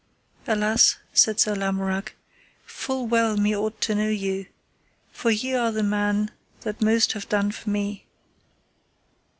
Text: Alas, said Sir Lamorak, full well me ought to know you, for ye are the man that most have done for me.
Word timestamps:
Alas, 0.47 0.97
said 1.13 1.39
Sir 1.39 1.53
Lamorak, 1.53 2.15
full 2.65 3.05
well 3.05 3.37
me 3.37 3.55
ought 3.55 3.79
to 3.81 3.93
know 3.93 4.09
you, 4.09 4.47
for 5.11 5.29
ye 5.29 5.53
are 5.53 5.71
the 5.71 5.83
man 5.83 6.31
that 6.61 6.81
most 6.81 7.11
have 7.11 7.29
done 7.29 7.51
for 7.51 7.69
me. 7.69 8.07